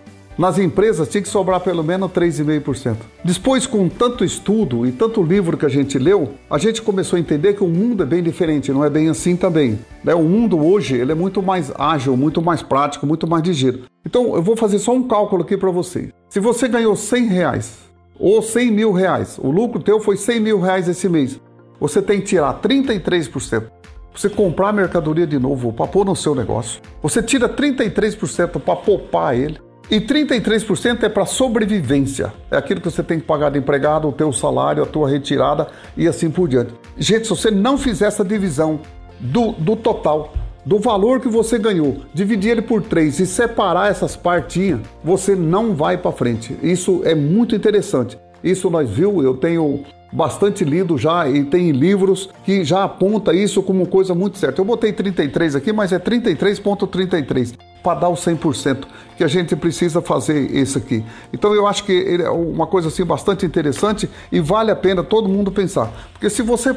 Nas 0.41 0.57
empresas 0.57 1.07
tinha 1.07 1.21
que 1.21 1.29
sobrar 1.29 1.59
pelo 1.59 1.83
menos 1.83 2.09
3,5%. 2.09 2.95
Depois, 3.23 3.67
com 3.67 3.88
tanto 3.88 4.25
estudo 4.25 4.88
e 4.88 4.91
tanto 4.91 5.21
livro 5.21 5.55
que 5.55 5.67
a 5.67 5.69
gente 5.69 5.99
leu, 5.99 6.31
a 6.49 6.57
gente 6.57 6.81
começou 6.81 7.17
a 7.17 7.19
entender 7.19 7.53
que 7.53 7.63
o 7.63 7.67
mundo 7.67 8.01
é 8.01 8.07
bem 8.07 8.23
diferente, 8.23 8.71
não 8.71 8.83
é 8.83 8.89
bem 8.89 9.07
assim 9.07 9.35
também. 9.35 9.77
Né? 10.03 10.15
O 10.15 10.23
mundo 10.23 10.57
hoje 10.57 10.95
ele 10.95 11.11
é 11.11 11.15
muito 11.15 11.43
mais 11.43 11.71
ágil, 11.77 12.17
muito 12.17 12.41
mais 12.41 12.63
prático, 12.63 13.05
muito 13.05 13.29
mais 13.29 13.43
ligeiro. 13.43 13.83
Então, 14.03 14.33
eu 14.33 14.41
vou 14.41 14.57
fazer 14.57 14.79
só 14.79 14.93
um 14.95 15.03
cálculo 15.03 15.43
aqui 15.43 15.55
para 15.55 15.69
vocês. 15.69 16.09
Se 16.27 16.39
você 16.39 16.67
ganhou 16.67 16.95
100 16.95 17.27
reais 17.27 17.77
ou 18.19 18.41
100 18.41 18.71
mil 18.71 18.91
reais, 18.93 19.38
o 19.38 19.51
lucro 19.51 19.79
teu 19.79 19.99
foi 19.99 20.17
100 20.17 20.39
mil 20.39 20.59
reais 20.59 20.88
esse 20.88 21.07
mês, 21.07 21.39
você 21.79 22.01
tem 22.01 22.19
que 22.19 22.25
tirar 22.25 22.59
33% 22.59 23.65
você 24.13 24.27
comprar 24.27 24.73
mercadoria 24.73 25.25
de 25.25 25.39
novo 25.39 25.71
para 25.71 25.88
pôr 25.88 26.05
no 26.05 26.15
seu 26.17 26.35
negócio. 26.35 26.81
Você 27.01 27.23
tira 27.23 27.47
33% 27.47 28.59
para 28.59 28.75
poupar 28.75 29.38
ele. 29.38 29.57
E 29.91 29.99
33% 29.99 31.03
é 31.03 31.09
para 31.09 31.25
sobrevivência. 31.25 32.31
É 32.49 32.55
aquilo 32.55 32.79
que 32.79 32.89
você 32.89 33.03
tem 33.03 33.19
que 33.19 33.25
pagar 33.25 33.51
de 33.51 33.59
empregado, 33.59 34.07
o 34.07 34.13
teu 34.13 34.31
salário, 34.31 34.81
a 34.81 34.85
tua 34.85 35.09
retirada 35.09 35.67
e 35.97 36.07
assim 36.07 36.31
por 36.31 36.47
diante. 36.47 36.73
Gente, 36.97 37.23
se 37.25 37.29
você 37.29 37.51
não 37.51 37.77
fizer 37.77 38.05
essa 38.05 38.23
divisão 38.23 38.79
do, 39.19 39.51
do 39.51 39.75
total, 39.75 40.31
do 40.65 40.79
valor 40.79 41.19
que 41.19 41.27
você 41.27 41.59
ganhou, 41.59 41.97
dividir 42.13 42.51
ele 42.51 42.61
por 42.61 42.81
três 42.81 43.19
e 43.19 43.27
separar 43.27 43.91
essas 43.91 44.15
partinhas, 44.15 44.79
você 45.03 45.35
não 45.35 45.75
vai 45.75 45.97
para 45.97 46.13
frente. 46.13 46.57
Isso 46.63 47.01
é 47.03 47.13
muito 47.13 47.53
interessante. 47.53 48.17
Isso 48.41 48.69
nós 48.69 48.89
viu, 48.89 49.21
eu 49.21 49.35
tenho 49.35 49.83
bastante 50.11 50.65
lido 50.65 50.97
já 50.97 51.27
e 51.29 51.43
tem 51.43 51.71
livros 51.71 52.29
que 52.43 52.63
já 52.63 52.83
aponta 52.83 53.33
isso 53.33 53.63
como 53.63 53.87
coisa 53.87 54.13
muito 54.13 54.37
certa. 54.37 54.59
Eu 54.59 54.65
botei 54.65 54.91
33 54.91 55.55
aqui, 55.55 55.71
mas 55.71 55.91
é 55.91 56.00
33.33 56.00 57.55
para 57.81 58.01
dar 58.01 58.09
o 58.09 58.13
100% 58.13 58.86
que 59.17 59.24
a 59.24 59.27
gente 59.27 59.55
precisa 59.55 60.01
fazer 60.01 60.51
isso 60.51 60.77
aqui. 60.77 61.03
Então 61.31 61.53
eu 61.53 61.65
acho 61.65 61.83
que 61.83 62.21
é 62.21 62.29
uma 62.29 62.67
coisa 62.67 62.89
assim 62.89 63.05
bastante 63.05 63.45
interessante 63.45 64.09
e 64.31 64.39
vale 64.39 64.71
a 64.71 64.75
pena 64.75 65.03
todo 65.03 65.29
mundo 65.29 65.51
pensar. 65.51 65.91
Porque 66.13 66.29
se 66.29 66.41
você 66.41 66.75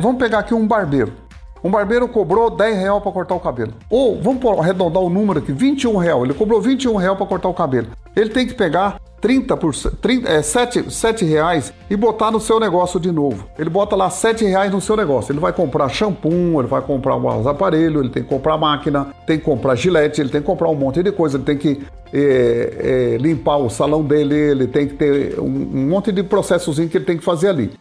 vamos 0.00 0.18
pegar 0.18 0.40
aqui 0.40 0.54
um 0.54 0.66
barbeiro. 0.66 1.12
Um 1.62 1.70
barbeiro 1.70 2.06
cobrou 2.06 2.50
10 2.50 2.78
real 2.78 3.00
para 3.00 3.10
cortar 3.10 3.34
o 3.34 3.40
cabelo. 3.40 3.72
Ou, 3.90 4.20
vamos 4.22 4.44
arredondar 4.60 5.02
o 5.02 5.10
número 5.10 5.40
aqui, 5.40 5.52
21 5.52 5.96
real. 5.96 6.24
Ele 6.24 6.32
cobrou 6.32 6.60
21 6.60 6.94
real 6.96 7.16
para 7.16 7.26
cortar 7.26 7.48
o 7.48 7.54
cabelo. 7.54 7.88
Ele 8.14 8.30
tem 8.30 8.46
que 8.46 8.54
pegar 8.54 9.00
30 9.20 9.56
por 9.56 9.74
30, 9.74 10.28
é, 10.28 10.42
7, 10.42 10.90
7 10.90 11.24
reais 11.24 11.72
e 11.90 11.96
botar 11.96 12.30
no 12.30 12.40
seu 12.40 12.60
negócio 12.60 13.00
de 13.00 13.10
novo. 13.10 13.48
Ele 13.58 13.70
bota 13.70 13.96
lá 13.96 14.10
7 14.10 14.44
reais 14.44 14.70
no 14.70 14.80
seu 14.80 14.96
negócio. 14.96 15.32
Ele 15.32 15.40
vai 15.40 15.52
comprar 15.52 15.88
shampoo, 15.88 16.60
ele 16.60 16.68
vai 16.68 16.80
comprar 16.80 17.16
os 17.16 17.46
aparelhos, 17.46 18.02
ele 18.02 18.10
tem 18.10 18.22
que 18.22 18.28
comprar 18.28 18.56
máquina, 18.56 19.08
tem 19.26 19.38
que 19.38 19.44
comprar 19.44 19.74
gilete, 19.74 20.20
ele 20.20 20.30
tem 20.30 20.40
que 20.40 20.46
comprar 20.46 20.68
um 20.68 20.74
monte 20.74 21.02
de 21.02 21.12
coisa, 21.12 21.36
ele 21.36 21.44
tem 21.44 21.56
que 21.56 21.80
é, 22.12 23.14
é, 23.14 23.16
limpar 23.18 23.58
o 23.58 23.68
salão 23.68 24.02
dele, 24.02 24.34
ele 24.34 24.66
tem 24.66 24.86
que 24.86 24.94
ter 24.94 25.38
um, 25.40 25.44
um 25.44 25.88
monte 25.88 26.12
de 26.12 26.22
processozinho 26.22 26.88
que 26.88 26.96
ele 26.96 27.04
tem 27.04 27.18
que 27.18 27.24
fazer 27.24 27.48
ali. 27.48 27.72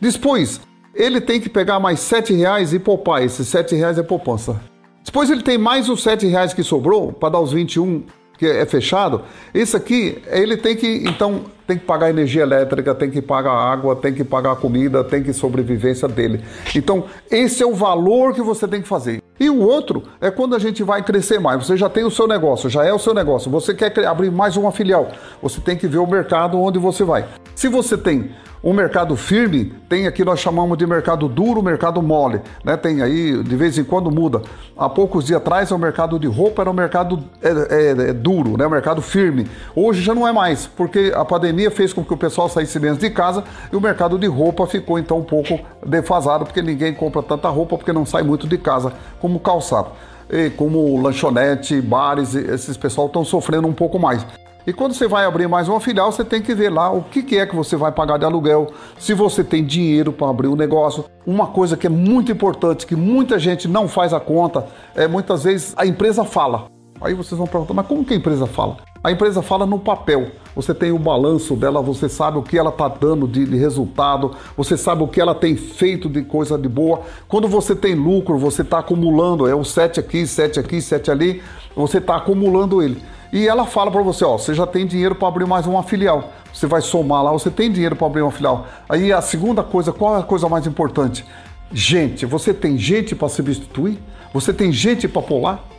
Depois, 0.00 0.60
ele 0.94 1.20
tem 1.20 1.40
que 1.40 1.48
pegar 1.48 1.78
mais 1.78 2.00
7 2.00 2.32
reais 2.34 2.72
e 2.72 2.78
poupar. 2.78 3.22
Esses 3.22 3.46
7 3.48 3.74
reais 3.74 3.98
é 3.98 4.02
poupança. 4.02 4.58
Depois 5.04 5.30
ele 5.30 5.42
tem 5.42 5.56
mais 5.56 5.88
os 5.88 6.02
7 6.02 6.26
reais 6.26 6.52
que 6.52 6.64
sobrou 6.64 7.12
para 7.12 7.28
dar 7.28 7.40
os 7.40 7.52
21 7.52 8.02
que 8.38 8.46
é 8.46 8.64
fechado, 8.66 9.22
isso 9.54 9.76
aqui, 9.76 10.22
ele 10.26 10.56
tem 10.56 10.76
que, 10.76 10.86
então, 11.06 11.44
tem 11.66 11.76
que 11.76 11.84
pagar 11.84 12.10
energia 12.10 12.42
elétrica, 12.42 12.94
tem 12.94 13.10
que 13.10 13.20
pagar 13.20 13.52
água, 13.52 13.96
tem 13.96 14.14
que 14.14 14.22
pagar 14.22 14.56
comida, 14.56 15.02
tem 15.02 15.22
que 15.22 15.32
sobrevivência 15.32 16.06
dele. 16.06 16.42
Então, 16.74 17.04
esse 17.30 17.62
é 17.62 17.66
o 17.66 17.74
valor 17.74 18.32
que 18.32 18.40
você 18.40 18.68
tem 18.68 18.80
que 18.80 18.88
fazer. 18.88 19.22
E 19.38 19.50
o 19.50 19.60
outro 19.60 20.04
é 20.20 20.30
quando 20.30 20.54
a 20.54 20.58
gente 20.58 20.82
vai 20.82 21.02
crescer 21.02 21.38
mais. 21.38 21.66
Você 21.66 21.76
já 21.76 21.88
tem 21.88 22.04
o 22.04 22.10
seu 22.10 22.26
negócio, 22.26 22.70
já 22.70 22.84
é 22.84 22.92
o 22.92 22.98
seu 22.98 23.12
negócio. 23.12 23.50
Você 23.50 23.74
quer 23.74 23.92
abrir 24.06 24.30
mais 24.30 24.56
uma 24.56 24.72
filial. 24.72 25.08
Você 25.42 25.60
tem 25.60 25.76
que 25.76 25.86
ver 25.86 25.98
o 25.98 26.06
mercado 26.06 26.58
onde 26.58 26.78
você 26.78 27.04
vai. 27.04 27.26
Se 27.54 27.68
você 27.68 27.98
tem 27.98 28.30
O 28.66 28.72
mercado 28.72 29.14
firme 29.14 29.72
tem 29.88 30.08
aqui 30.08 30.24
nós 30.24 30.40
chamamos 30.40 30.76
de 30.76 30.84
mercado 30.84 31.28
duro, 31.28 31.62
mercado 31.62 32.02
mole, 32.02 32.40
né? 32.64 32.76
Tem 32.76 33.00
aí 33.00 33.40
de 33.40 33.54
vez 33.54 33.78
em 33.78 33.84
quando 33.84 34.10
muda. 34.10 34.42
Há 34.76 34.88
poucos 34.88 35.26
dias 35.26 35.40
atrás 35.40 35.70
o 35.70 35.78
mercado 35.78 36.18
de 36.18 36.26
roupa 36.26 36.62
era 36.62 36.70
um 36.70 36.74
mercado 36.74 37.22
é, 37.40 37.48
é, 37.48 38.08
é, 38.08 38.12
duro, 38.12 38.56
né? 38.56 38.66
O 38.66 38.70
mercado 38.70 39.00
firme. 39.00 39.46
Hoje 39.72 40.02
já 40.02 40.12
não 40.12 40.26
é 40.26 40.32
mais, 40.32 40.66
porque 40.66 41.12
a 41.14 41.24
pandemia 41.24 41.55
fez 41.70 41.92
com 41.92 42.04
que 42.04 42.12
o 42.12 42.16
pessoal 42.16 42.48
saísse 42.48 42.78
menos 42.78 42.98
de 42.98 43.10
casa 43.10 43.44
e 43.72 43.76
o 43.76 43.80
mercado 43.80 44.18
de 44.18 44.26
roupa 44.26 44.66
ficou 44.66 44.98
então 44.98 45.18
um 45.18 45.24
pouco 45.24 45.58
defasado, 45.84 46.44
porque 46.44 46.62
ninguém 46.62 46.94
compra 46.94 47.22
tanta 47.22 47.48
roupa 47.48 47.76
porque 47.76 47.92
não 47.92 48.04
sai 48.04 48.22
muito 48.22 48.46
de 48.46 48.58
casa 48.58 48.92
como 49.20 49.40
calçado. 49.40 49.88
E 50.30 50.50
como 50.50 51.00
lanchonete, 51.00 51.80
bares, 51.80 52.34
esses 52.34 52.76
pessoal 52.76 53.06
estão 53.06 53.24
sofrendo 53.24 53.68
um 53.68 53.72
pouco 53.72 53.98
mais. 53.98 54.26
E 54.66 54.72
quando 54.72 54.94
você 54.94 55.06
vai 55.06 55.24
abrir 55.24 55.46
mais 55.46 55.68
uma 55.68 55.78
filial, 55.78 56.10
você 56.10 56.24
tem 56.24 56.42
que 56.42 56.52
ver 56.52 56.70
lá 56.70 56.90
o 56.90 57.02
que, 57.02 57.22
que 57.22 57.38
é 57.38 57.46
que 57.46 57.54
você 57.54 57.76
vai 57.76 57.92
pagar 57.92 58.18
de 58.18 58.24
aluguel, 58.24 58.66
se 58.98 59.14
você 59.14 59.44
tem 59.44 59.64
dinheiro 59.64 60.12
para 60.12 60.28
abrir 60.28 60.48
o 60.48 60.54
um 60.54 60.56
negócio. 60.56 61.04
Uma 61.24 61.46
coisa 61.46 61.76
que 61.76 61.86
é 61.86 61.90
muito 61.90 62.32
importante, 62.32 62.84
que 62.84 62.96
muita 62.96 63.38
gente 63.38 63.68
não 63.68 63.86
faz 63.86 64.12
a 64.12 64.18
conta, 64.18 64.66
é 64.96 65.06
muitas 65.06 65.44
vezes 65.44 65.72
a 65.76 65.86
empresa 65.86 66.24
fala. 66.24 66.66
Aí 67.00 67.14
vocês 67.14 67.38
vão 67.38 67.46
perguntar, 67.46 67.74
mas 67.74 67.86
como 67.86 68.04
que 68.04 68.14
a 68.14 68.16
empresa 68.16 68.46
fala? 68.46 68.78
A 69.06 69.12
empresa 69.12 69.40
fala 69.40 69.64
no 69.64 69.78
papel. 69.78 70.32
Você 70.56 70.74
tem 70.74 70.90
o 70.90 70.98
balanço 70.98 71.54
dela, 71.54 71.80
você 71.80 72.08
sabe 72.08 72.38
o 72.38 72.42
que 72.42 72.58
ela 72.58 72.70
está 72.70 72.88
dando 72.88 73.28
de, 73.28 73.46
de, 73.46 73.56
resultado, 73.56 74.32
você 74.56 74.76
sabe 74.76 75.04
o 75.04 75.06
que 75.06 75.20
ela 75.20 75.32
tem 75.32 75.54
feito 75.54 76.08
de 76.08 76.22
coisa 76.22 76.58
de 76.58 76.68
boa. 76.68 77.02
Quando 77.28 77.46
você 77.46 77.76
tem 77.76 77.94
lucro, 77.94 78.36
você 78.36 78.62
está 78.62 78.80
acumulando, 78.80 79.46
é 79.46 79.54
o 79.54 79.62
7 79.62 80.00
aqui, 80.00 80.26
7 80.26 80.58
aqui, 80.58 80.80
7 80.82 81.08
ali, 81.08 81.40
você 81.76 81.98
está 81.98 82.16
acumulando 82.16 82.82
ele. 82.82 83.00
E 83.32 83.46
ela 83.46 83.64
fala 83.64 83.92
para 83.92 84.02
você, 84.02 84.24
ó, 84.24 84.36
você 84.36 84.52
já 84.52 84.66
tem 84.66 84.84
dinheiro 84.84 85.14
para 85.14 85.28
abrir 85.28 85.46
mais 85.46 85.68
uma 85.68 85.84
filial. 85.84 86.32
Você 86.52 86.66
vai 86.66 86.80
somar 86.80 87.22
lá, 87.22 87.30
você 87.30 87.48
tem 87.48 87.70
dinheiro 87.70 87.94
para 87.94 88.08
abrir 88.08 88.22
uma 88.22 88.32
filial. 88.32 88.66
Aí 88.88 89.12
a 89.12 89.20
segunda 89.20 89.62
coisa, 89.62 89.92
qual 89.92 90.16
é 90.16 90.18
a 90.18 90.24
coisa 90.24 90.48
mais 90.48 90.66
importante? 90.66 91.24
Gente, 91.70 92.26
você 92.26 92.52
tem 92.52 92.76
gente 92.76 93.14
para 93.14 93.28
substituir? 93.28 94.00
Você 94.34 94.52
tem 94.52 94.72
gente 94.72 95.06
para 95.06 95.22
pular? 95.22 95.75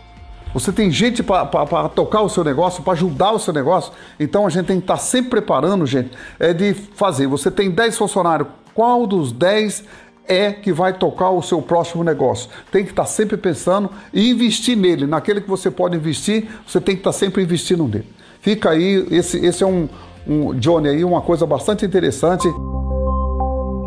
Você 0.54 0.72
tem 0.72 0.90
gente 0.90 1.22
para 1.22 1.90
tocar 1.90 2.22
o 2.22 2.30
seu 2.30 2.44
negócio, 2.44 2.82
para 2.84 2.94
ajudar 2.94 3.32
o 3.32 3.40
seu 3.40 3.54
negócio? 3.54 3.92
Então 4.20 4.46
a 4.46 4.50
gente 4.50 4.66
tem 4.66 4.78
que 4.78 4.84
estar 4.84 4.96
tá 4.96 5.00
sempre 5.00 5.30
preparando, 5.30 5.86
gente, 5.86 6.12
é 6.40 6.54
de 6.54 6.74
fazer. 6.74 7.28
Você 7.28 7.52
tem 7.52 7.70
10 7.70 7.98
funcionários, 7.98 8.48
qual 8.74 9.06
dos 9.06 9.32
10 9.32 9.84
é 10.28 10.52
que 10.52 10.74
vai 10.74 10.94
tocar 10.94 11.30
o 11.30 11.42
seu 11.42 11.62
próximo 11.62 12.04
negócio. 12.04 12.50
Tem 12.72 12.84
que 12.84 12.92
estar 12.92 13.06
sempre 13.06 13.38
pensando 13.38 13.90
e 14.14 14.30
investir 14.30 14.76
nele. 14.76 15.08
Naquele 15.08 15.42
que 15.42 15.50
você 15.50 15.72
pode 15.72 15.96
investir, 15.96 16.48
você 16.68 16.82
tem 16.82 16.96
que 16.96 17.02
estar 17.02 17.14
sempre 17.14 17.42
investindo 17.44 17.88
nele. 17.88 18.08
Fica 18.42 18.72
aí, 18.72 19.08
esse, 19.10 19.44
esse 19.46 19.64
é 19.64 19.68
um, 19.68 19.88
um 20.28 20.54
Johnny 20.54 20.90
aí, 20.90 21.04
uma 21.04 21.22
coisa 21.22 21.46
bastante 21.46 21.86
interessante. 21.86 22.48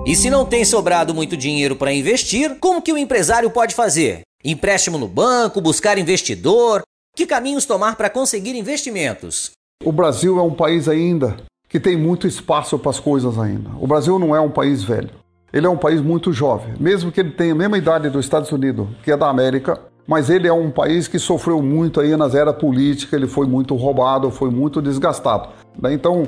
E 0.07 0.17
se 0.17 0.31
não 0.31 0.45
tem 0.45 0.65
sobrado 0.65 1.15
muito 1.15 1.37
dinheiro 1.37 1.77
para 1.77 1.93
investir, 1.93 2.57
como 2.59 2.81
que 2.81 2.93
o 2.93 2.99
empresário 2.99 3.51
pode 3.51 3.75
fazer? 3.75 4.23
Empréstimo 4.43 4.97
no 4.97 5.07
banco, 5.07 5.61
buscar 5.61 5.99
investidor? 5.99 6.81
Que 7.15 7.27
caminhos 7.27 7.67
tomar 7.67 7.97
para 7.97 8.09
conseguir 8.09 8.57
investimentos? 8.57 9.51
O 9.85 9.93
Brasil 9.93 10.39
é 10.39 10.43
um 10.43 10.55
país 10.55 10.89
ainda 10.89 11.37
que 11.69 11.79
tem 11.79 11.95
muito 11.95 12.27
espaço 12.27 12.79
para 12.79 12.91
as 12.91 12.99
coisas 12.99 13.39
ainda. 13.39 13.69
O 13.79 13.87
Brasil 13.87 14.19
não 14.19 14.35
é 14.35 14.41
um 14.41 14.51
país 14.51 14.83
velho. 14.83 15.11
Ele 15.53 15.67
é 15.67 15.69
um 15.69 15.77
país 15.77 16.01
muito 16.01 16.33
jovem, 16.33 16.75
mesmo 16.81 17.13
que 17.13 17.21
ele 17.21 17.33
tenha 17.33 17.53
a 17.53 17.57
mesma 17.57 17.77
idade 17.77 18.09
dos 18.09 18.25
Estados 18.25 18.51
Unidos, 18.51 18.89
que 19.03 19.13
é 19.13 19.17
da 19.17 19.29
América, 19.29 19.79
mas 20.07 20.31
ele 20.31 20.49
é 20.49 20.53
um 20.53 20.71
país 20.71 21.07
que 21.07 21.19
sofreu 21.19 21.61
muito 21.61 22.01
aí 22.01 22.17
nas 22.17 22.35
eras 22.35 22.57
políticas, 22.57 23.13
ele 23.13 23.29
foi 23.29 23.47
muito 23.47 23.75
roubado, 23.75 24.31
foi 24.31 24.51
muito 24.51 24.81
desgastado. 24.81 25.51
Né? 25.79 25.93
Então, 25.93 26.27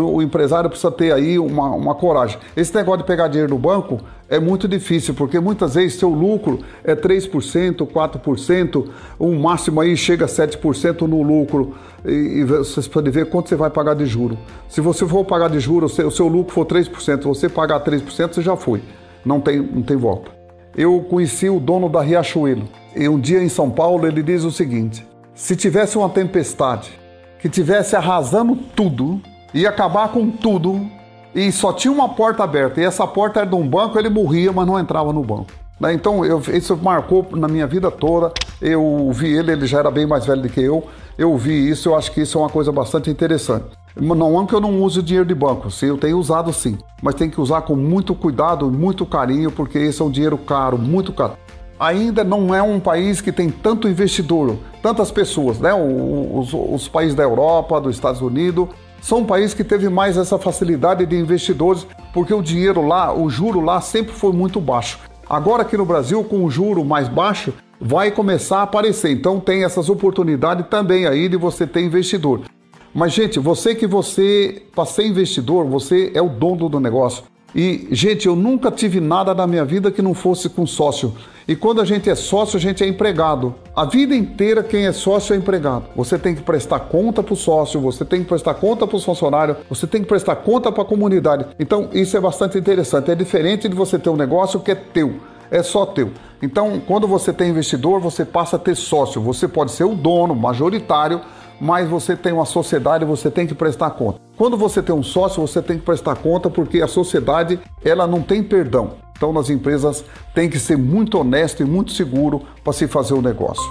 o, 0.00 0.20
empresário 0.20 0.68
precisa 0.68 0.90
ter 0.90 1.12
aí 1.12 1.38
uma, 1.38 1.70
uma 1.70 1.94
coragem. 1.94 2.38
Esse 2.56 2.74
negócio 2.74 3.02
de 3.02 3.04
pegar 3.04 3.28
dinheiro 3.28 3.54
no 3.54 3.58
banco 3.58 4.00
é 4.28 4.40
muito 4.40 4.66
difícil, 4.66 5.14
porque 5.14 5.38
muitas 5.38 5.76
vezes 5.76 5.98
seu 5.98 6.08
lucro 6.08 6.58
é 6.82 6.96
3%, 6.96 7.86
4%, 7.86 8.88
o 9.18 9.32
máximo 9.34 9.80
aí 9.80 9.96
chega 9.96 10.24
a 10.24 10.28
7% 10.28 11.02
no 11.02 11.22
lucro. 11.22 11.74
E, 12.04 12.40
e 12.40 12.44
vocês 12.44 12.88
podem 12.88 13.12
ver 13.12 13.26
quanto 13.26 13.48
você 13.48 13.54
vai 13.54 13.70
pagar 13.70 13.94
de 13.94 14.04
juro. 14.04 14.36
Se 14.68 14.80
você 14.80 15.06
for 15.06 15.24
pagar 15.24 15.48
de 15.48 15.60
juro, 15.60 15.86
o 15.86 15.88
seu, 15.88 16.08
o 16.08 16.10
seu 16.10 16.26
lucro 16.26 16.52
for 16.52 16.66
3%, 16.66 17.22
você 17.22 17.48
pagar 17.48 17.78
3%, 17.84 18.34
você 18.34 18.42
já 18.42 18.56
foi. 18.56 18.82
Não 19.24 19.40
tem, 19.40 19.60
não 19.60 19.82
tem 19.82 19.96
volta. 19.96 20.30
Eu 20.76 21.00
conheci 21.08 21.48
o 21.48 21.60
dono 21.60 21.88
da 21.88 22.02
Riachuelo. 22.02 22.64
E 22.96 23.08
um 23.08 23.18
dia 23.18 23.40
em 23.40 23.48
São 23.48 23.70
Paulo 23.70 24.06
ele 24.06 24.22
diz 24.22 24.42
o 24.42 24.50
seguinte: 24.50 25.06
se 25.34 25.54
tivesse 25.54 25.96
uma 25.96 26.08
tempestade 26.08 26.90
que 27.38 27.48
tivesse 27.48 27.94
arrasando 27.94 28.56
tudo, 28.74 29.20
ia 29.54 29.68
acabar 29.68 30.08
com 30.08 30.30
tudo 30.30 30.84
e 31.34 31.50
só 31.52 31.72
tinha 31.72 31.92
uma 31.92 32.08
porta 32.08 32.42
aberta. 32.42 32.80
E 32.80 32.84
essa 32.84 33.06
porta 33.06 33.40
era 33.40 33.48
de 33.48 33.54
um 33.54 33.66
banco, 33.66 33.98
ele 33.98 34.08
morria, 34.08 34.52
mas 34.52 34.66
não 34.66 34.78
entrava 34.78 35.12
no 35.12 35.22
banco. 35.22 35.46
Né? 35.80 35.94
Então 35.94 36.24
eu, 36.24 36.42
isso 36.52 36.76
marcou 36.76 37.26
na 37.32 37.48
minha 37.48 37.66
vida 37.66 37.90
toda. 37.90 38.32
Eu 38.60 39.10
vi 39.12 39.32
ele, 39.32 39.52
ele 39.52 39.66
já 39.66 39.78
era 39.78 39.90
bem 39.90 40.06
mais 40.06 40.26
velho 40.26 40.42
do 40.42 40.48
que 40.48 40.60
eu. 40.60 40.84
Eu 41.16 41.36
vi 41.36 41.70
isso, 41.70 41.88
eu 41.88 41.96
acho 41.96 42.10
que 42.12 42.22
isso 42.22 42.36
é 42.36 42.40
uma 42.40 42.50
coisa 42.50 42.72
bastante 42.72 43.08
interessante. 43.08 43.66
Não 43.96 44.42
é 44.42 44.46
que 44.46 44.52
eu 44.52 44.60
não 44.60 44.82
use 44.82 45.00
dinheiro 45.00 45.26
de 45.26 45.34
banco, 45.36 45.70
sim, 45.70 45.86
eu 45.86 45.96
tenho 45.96 46.18
usado 46.18 46.52
sim, 46.52 46.76
mas 47.00 47.14
tem 47.14 47.30
que 47.30 47.40
usar 47.40 47.62
com 47.62 47.76
muito 47.76 48.12
cuidado, 48.12 48.68
muito 48.68 49.06
carinho, 49.06 49.52
porque 49.52 49.78
esse 49.78 50.02
é 50.02 50.04
um 50.04 50.10
dinheiro 50.10 50.36
caro, 50.36 50.76
muito 50.76 51.12
caro. 51.12 51.34
Ainda 51.78 52.24
não 52.24 52.52
é 52.52 52.60
um 52.60 52.80
país 52.80 53.20
que 53.20 53.30
tem 53.30 53.50
tanto 53.50 53.88
investidor, 53.88 54.56
tantas 54.82 55.12
pessoas, 55.12 55.60
né? 55.60 55.72
Os, 55.72 56.52
os 56.52 56.88
países 56.88 57.14
da 57.14 57.22
Europa, 57.22 57.80
dos 57.80 57.94
Estados 57.94 58.20
Unidos, 58.20 58.68
são 59.04 59.18
um 59.18 59.24
país 59.26 59.52
que 59.52 59.62
teve 59.62 59.90
mais 59.90 60.16
essa 60.16 60.38
facilidade 60.38 61.04
de 61.04 61.14
investidores, 61.14 61.86
porque 62.14 62.32
o 62.32 62.40
dinheiro 62.40 62.80
lá, 62.80 63.14
o 63.14 63.28
juro 63.28 63.60
lá 63.60 63.78
sempre 63.78 64.14
foi 64.14 64.32
muito 64.32 64.58
baixo. 64.58 64.98
Agora 65.28 65.60
aqui 65.60 65.76
no 65.76 65.84
Brasil, 65.84 66.24
com 66.24 66.42
o 66.42 66.50
juro 66.50 66.82
mais 66.82 67.06
baixo, 67.06 67.52
vai 67.78 68.10
começar 68.10 68.60
a 68.60 68.62
aparecer. 68.62 69.10
Então 69.10 69.38
tem 69.38 69.62
essas 69.62 69.90
oportunidades 69.90 70.66
também 70.70 71.06
aí 71.06 71.28
de 71.28 71.36
você 71.36 71.66
ter 71.66 71.82
investidor. 71.82 72.44
Mas 72.94 73.12
gente, 73.12 73.38
você 73.38 73.74
que 73.74 73.86
você 73.86 74.62
para 74.74 74.86
ser 74.86 75.06
investidor, 75.06 75.66
você 75.66 76.10
é 76.14 76.22
o 76.22 76.30
dono 76.30 76.66
do 76.70 76.80
negócio. 76.80 77.24
E, 77.54 77.86
gente, 77.90 78.26
eu 78.26 78.34
nunca 78.34 78.70
tive 78.70 79.00
nada 79.00 79.34
na 79.34 79.46
minha 79.46 79.66
vida 79.66 79.90
que 79.90 80.00
não 80.00 80.14
fosse 80.14 80.48
com 80.48 80.66
sócio. 80.66 81.14
E 81.46 81.54
quando 81.54 81.80
a 81.80 81.84
gente 81.84 82.08
é 82.08 82.14
sócio, 82.14 82.56
a 82.56 82.60
gente 82.60 82.82
é 82.82 82.86
empregado. 82.86 83.54
A 83.76 83.84
vida 83.84 84.14
inteira, 84.14 84.62
quem 84.62 84.86
é 84.86 84.92
sócio 84.92 85.34
é 85.34 85.36
empregado. 85.36 85.84
Você 85.94 86.18
tem 86.18 86.34
que 86.34 86.42
prestar 86.42 86.80
conta 86.80 87.22
para 87.22 87.34
o 87.34 87.36
sócio, 87.36 87.78
você 87.78 88.02
tem 88.02 88.22
que 88.22 88.28
prestar 88.28 88.54
conta 88.54 88.86
para 88.86 88.96
os 88.96 89.04
funcionários, 89.04 89.58
você 89.68 89.86
tem 89.86 90.00
que 90.00 90.08
prestar 90.08 90.36
conta 90.36 90.72
para 90.72 90.82
a 90.82 90.86
comunidade. 90.86 91.46
Então, 91.58 91.90
isso 91.92 92.16
é 92.16 92.20
bastante 92.20 92.56
interessante. 92.56 93.10
É 93.10 93.14
diferente 93.14 93.68
de 93.68 93.74
você 93.74 93.98
ter 93.98 94.08
um 94.08 94.16
negócio 94.16 94.58
que 94.58 94.70
é 94.70 94.74
teu, 94.74 95.16
é 95.50 95.62
só 95.62 95.84
teu. 95.84 96.12
Então, 96.42 96.80
quando 96.86 97.06
você 97.06 97.32
tem 97.32 97.50
investidor, 97.50 98.00
você 98.00 98.24
passa 98.24 98.56
a 98.56 98.58
ter 98.58 98.74
sócio. 98.74 99.20
Você 99.20 99.46
pode 99.46 99.72
ser 99.72 99.84
o 99.84 99.94
dono 99.94 100.34
majoritário 100.34 101.20
mas 101.60 101.88
você 101.88 102.16
tem 102.16 102.32
uma 102.32 102.44
sociedade, 102.44 103.04
você 103.04 103.30
tem 103.30 103.46
que 103.46 103.54
prestar 103.54 103.90
conta. 103.90 104.18
Quando 104.36 104.56
você 104.56 104.82
tem 104.82 104.94
um 104.94 105.02
sócio, 105.02 105.40
você 105.40 105.62
tem 105.62 105.78
que 105.78 105.84
prestar 105.84 106.16
conta 106.16 106.50
porque 106.50 106.82
a 106.82 106.88
sociedade, 106.88 107.60
ela 107.84 108.06
não 108.06 108.20
tem 108.20 108.42
perdão. 108.42 109.03
Então, 109.16 109.32
nas 109.32 109.48
empresas 109.48 110.04
tem 110.34 110.50
que 110.50 110.58
ser 110.58 110.76
muito 110.76 111.18
honesto 111.18 111.62
e 111.62 111.66
muito 111.66 111.92
seguro 111.92 112.42
para 112.62 112.72
se 112.72 112.88
fazer 112.88 113.14
o 113.14 113.22
negócio. 113.22 113.64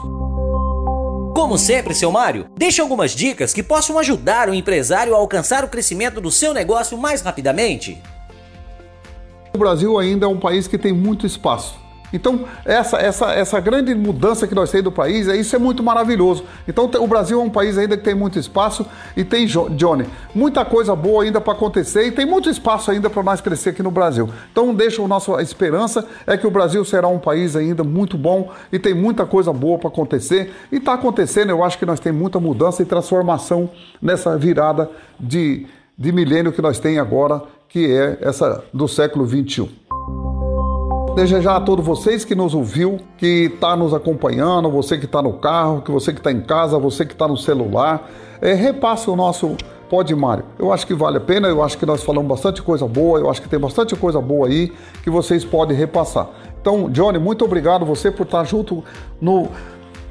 Como 1.35 1.57
sempre, 1.57 1.93
seu 1.93 2.11
Mário, 2.11 2.47
deixe 2.57 2.79
algumas 2.79 3.11
dicas 3.11 3.53
que 3.53 3.61
possam 3.61 3.99
ajudar 3.99 4.49
o 4.49 4.53
empresário 4.53 5.13
a 5.13 5.17
alcançar 5.17 5.63
o 5.63 5.67
crescimento 5.67 6.21
do 6.21 6.31
seu 6.31 6.53
negócio 6.53 6.97
mais 6.97 7.21
rapidamente. 7.21 8.01
O 9.53 9.57
Brasil 9.57 9.99
ainda 9.99 10.25
é 10.25 10.29
um 10.29 10.39
país 10.39 10.67
que 10.67 10.77
tem 10.77 10.93
muito 10.93 11.27
espaço. 11.27 11.82
Então, 12.13 12.45
essa, 12.63 12.97
essa, 12.97 13.33
essa 13.33 13.59
grande 13.59 13.95
mudança 13.95 14.47
que 14.47 14.53
nós 14.53 14.69
temos 14.69 14.83
do 14.83 14.91
país, 14.91 15.27
é, 15.27 15.35
isso 15.35 15.55
é 15.55 15.59
muito 15.59 15.81
maravilhoso. 15.81 16.45
Então, 16.67 16.89
o 16.99 17.07
Brasil 17.07 17.41
é 17.41 17.43
um 17.43 17.49
país 17.49 17.75
ainda 17.75 17.97
que 17.97 18.03
tem 18.03 18.13
muito 18.13 18.37
espaço 18.37 18.85
e 19.17 19.23
tem, 19.23 19.47
Johnny, 19.47 20.05
muita 20.35 20.63
coisa 20.63 20.95
boa 20.95 21.23
ainda 21.23 21.41
para 21.41 21.53
acontecer 21.53 22.05
e 22.05 22.11
tem 22.11 22.25
muito 22.25 22.49
espaço 22.49 22.91
ainda 22.91 23.09
para 23.09 23.23
nós 23.23 23.41
crescer 23.41 23.71
aqui 23.71 23.81
no 23.81 23.89
Brasil. 23.89 24.29
Então, 24.51 24.73
deixa 24.75 25.01
a 25.01 25.07
nossa 25.07 25.41
esperança 25.41 26.05
é 26.27 26.37
que 26.37 26.45
o 26.45 26.51
Brasil 26.51 26.85
será 26.85 27.07
um 27.07 27.17
país 27.17 27.55
ainda 27.55 27.83
muito 27.83 28.15
bom 28.15 28.51
e 28.71 28.77
tem 28.77 28.93
muita 28.93 29.25
coisa 29.25 29.51
boa 29.51 29.79
para 29.79 29.87
acontecer. 29.87 30.53
E 30.71 30.77
está 30.77 30.93
acontecendo, 30.93 31.49
eu 31.49 31.63
acho 31.63 31.79
que 31.79 31.85
nós 31.85 31.99
temos 31.99 32.21
muita 32.21 32.39
mudança 32.39 32.83
e 32.83 32.85
transformação 32.85 33.69
nessa 33.99 34.37
virada 34.37 34.89
de, 35.19 35.65
de 35.97 36.11
milênio 36.11 36.51
que 36.51 36.61
nós 36.61 36.79
temos 36.79 36.99
agora, 36.99 37.41
que 37.67 37.91
é 37.91 38.19
essa 38.21 38.63
do 38.71 38.87
século 38.87 39.25
21. 39.25 40.22
Desejar 41.15 41.57
a 41.57 41.61
todos 41.61 41.85
vocês 41.85 42.25
que 42.25 42.33
nos 42.33 42.55
ouviu, 42.55 42.97
que 43.19 43.51
está 43.53 43.75
nos 43.75 43.93
acompanhando, 43.93 44.67
você 44.67 44.97
que 44.97 45.05
está 45.05 45.21
no 45.21 45.33
carro, 45.33 45.83
que 45.83 45.91
você 45.91 46.11
que 46.11 46.19
está 46.19 46.31
em 46.31 46.41
casa, 46.41 46.79
você 46.79 47.05
que 47.05 47.13
está 47.13 47.27
no 47.27 47.37
celular, 47.37 48.09
é, 48.41 48.53
repasse 48.55 49.07
o 49.11 49.15
nosso 49.15 49.55
Pode 49.87 50.15
Mário. 50.15 50.43
Eu 50.57 50.73
acho 50.73 50.87
que 50.87 50.93
vale 50.95 51.17
a 51.17 51.21
pena, 51.21 51.47
eu 51.47 51.61
acho 51.61 51.77
que 51.77 51.85
nós 51.85 52.03
falamos 52.03 52.27
bastante 52.27 52.63
coisa 52.63 52.87
boa, 52.87 53.19
eu 53.19 53.29
acho 53.29 53.39
que 53.43 53.47
tem 53.47 53.59
bastante 53.59 53.95
coisa 53.95 54.19
boa 54.19 54.47
aí 54.47 54.73
que 55.03 55.09
vocês 55.11 55.45
podem 55.45 55.77
repassar. 55.77 56.29
Então, 56.59 56.89
Johnny, 56.89 57.19
muito 57.19 57.45
obrigado 57.45 57.85
você 57.85 58.09
por 58.09 58.23
estar 58.23 58.43
junto 58.43 58.83
no, 59.21 59.49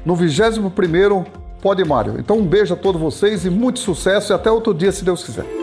no 0.05 0.15
21º 0.15 1.25
Pode 1.61 1.83
Mário. 1.83 2.15
Então, 2.17 2.37
um 2.37 2.45
beijo 2.45 2.73
a 2.73 2.77
todos 2.77 3.01
vocês 3.01 3.45
e 3.45 3.49
muito 3.49 3.79
sucesso 3.79 4.31
e 4.31 4.33
até 4.33 4.49
outro 4.49 4.73
dia, 4.73 4.91
se 4.93 5.03
Deus 5.03 5.21
quiser. 5.21 5.62